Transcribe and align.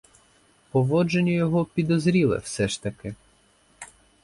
Поводження 0.71 1.31
його 1.31 1.65
підозріле 1.65 2.37
все 2.37 2.67
ж 2.67 2.83
таки. 2.83 3.15